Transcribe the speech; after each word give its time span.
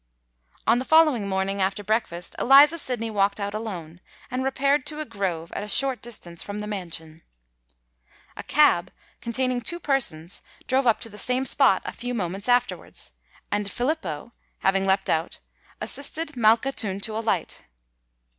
On 0.65 0.79
the 0.79 0.83
following 0.83 1.29
morning, 1.29 1.61
after 1.61 1.83
breakfast, 1.83 2.35
Eliza 2.39 2.79
Sydney 2.79 3.11
walked 3.11 3.39
out 3.39 3.53
alone, 3.53 4.01
and 4.31 4.43
repaired 4.43 4.83
to 4.87 4.99
a 4.99 5.05
grove 5.05 5.51
at 5.53 5.61
a 5.61 5.67
short 5.67 6.01
distance 6.01 6.41
from 6.41 6.57
the 6.57 6.65
mansion. 6.65 7.21
A 8.35 8.41
cab, 8.41 8.91
containing 9.21 9.61
two 9.61 9.79
persons, 9.79 10.41
drove 10.65 10.87
up 10.87 11.01
to 11.01 11.09
the 11.09 11.19
same 11.19 11.45
spot 11.45 11.83
a 11.85 11.91
few 11.91 12.15
moments 12.15 12.49
afterwards; 12.49 13.11
and 13.51 13.69
Filippo, 13.69 14.33
having 14.61 14.85
leapt 14.87 15.07
out, 15.07 15.39
assisted 15.79 16.35
Malkhatoun 16.35 16.99
to 17.01 17.15
alight. 17.15 17.63